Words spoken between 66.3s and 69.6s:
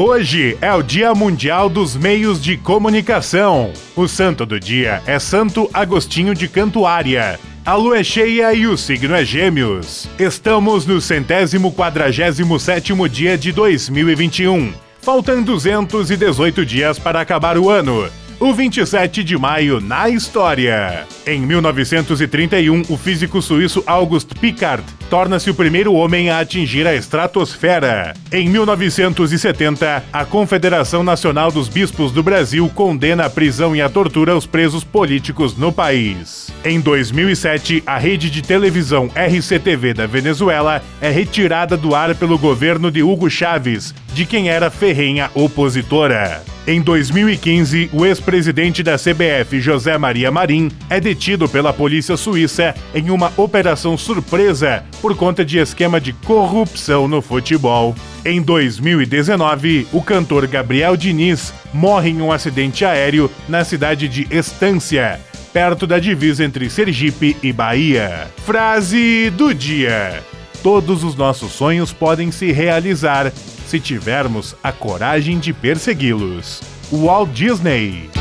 entre Sergipe e Bahia. Frase do